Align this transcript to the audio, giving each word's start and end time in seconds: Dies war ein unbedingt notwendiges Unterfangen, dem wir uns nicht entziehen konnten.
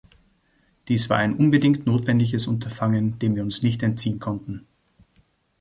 Dies 0.87 1.11
war 1.11 1.17
ein 1.19 1.35
unbedingt 1.37 1.85
notwendiges 1.85 2.47
Unterfangen, 2.47 3.19
dem 3.19 3.35
wir 3.35 3.43
uns 3.43 3.61
nicht 3.61 3.83
entziehen 3.83 4.19
konnten. 4.19 4.65